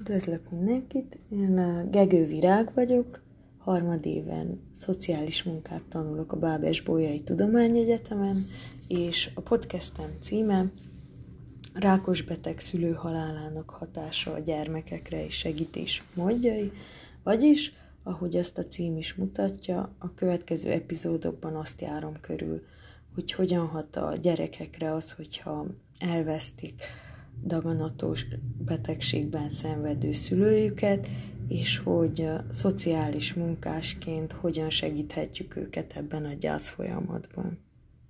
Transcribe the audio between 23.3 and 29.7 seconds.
hogyan hat a gyerekekre az, hogyha elvesztik daganatos betegségben